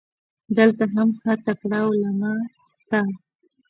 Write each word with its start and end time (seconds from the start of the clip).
دلته 0.57 0.83
هم 0.93 1.09
ښه 1.19 1.33
تکړه 1.45 1.79
علما 1.89 2.33
سته. 2.69 2.99